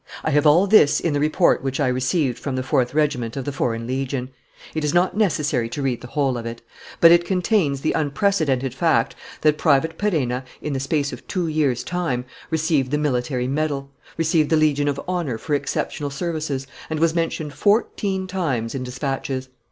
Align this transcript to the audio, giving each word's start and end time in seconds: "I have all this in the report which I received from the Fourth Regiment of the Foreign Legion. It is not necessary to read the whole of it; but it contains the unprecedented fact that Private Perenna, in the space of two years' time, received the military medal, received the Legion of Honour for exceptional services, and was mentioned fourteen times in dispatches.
"I 0.23 0.31
have 0.31 0.47
all 0.47 0.65
this 0.65 0.99
in 0.99 1.13
the 1.13 1.19
report 1.19 1.61
which 1.61 1.79
I 1.79 1.87
received 1.87 2.39
from 2.39 2.55
the 2.55 2.63
Fourth 2.63 2.95
Regiment 2.95 3.37
of 3.37 3.45
the 3.45 3.51
Foreign 3.51 3.85
Legion. 3.85 4.29
It 4.73 4.83
is 4.83 4.95
not 4.95 5.15
necessary 5.15 5.69
to 5.69 5.81
read 5.83 6.01
the 6.01 6.07
whole 6.07 6.39
of 6.39 6.47
it; 6.47 6.63
but 6.99 7.11
it 7.11 7.23
contains 7.23 7.81
the 7.81 7.91
unprecedented 7.91 8.73
fact 8.73 9.15
that 9.41 9.59
Private 9.59 9.99
Perenna, 9.99 10.43
in 10.59 10.73
the 10.73 10.79
space 10.79 11.13
of 11.13 11.27
two 11.27 11.47
years' 11.47 11.83
time, 11.83 12.25
received 12.49 12.89
the 12.89 12.97
military 12.97 13.47
medal, 13.47 13.91
received 14.17 14.49
the 14.49 14.57
Legion 14.57 14.87
of 14.87 14.99
Honour 15.07 15.37
for 15.37 15.53
exceptional 15.53 16.09
services, 16.09 16.65
and 16.89 16.99
was 16.99 17.13
mentioned 17.13 17.53
fourteen 17.53 18.25
times 18.25 18.73
in 18.73 18.83
dispatches. 18.83 19.49